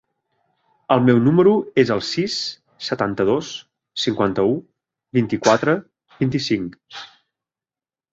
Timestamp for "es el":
1.81-1.99